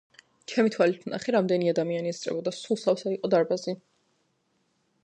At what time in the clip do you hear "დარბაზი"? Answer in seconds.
3.37-3.79